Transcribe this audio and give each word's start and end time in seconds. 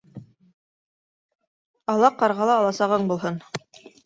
Ала 1.95 2.11
ҡарғала 2.23 2.57
аласағың 2.63 3.07
булһын 3.15 3.41